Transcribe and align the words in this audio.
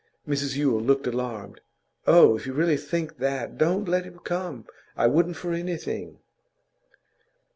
Mrs 0.27 0.55
Yule 0.57 0.81
looked 0.81 1.05
alarmed. 1.05 1.61
'Oh, 2.07 2.35
if 2.35 2.47
you 2.47 2.53
really 2.53 2.75
think 2.75 3.17
that, 3.19 3.55
don't 3.59 3.87
let 3.87 4.03
him 4.05 4.17
come. 4.17 4.65
I 4.97 5.05
wouldn't 5.05 5.37
for 5.37 5.53
anything. 5.53 6.17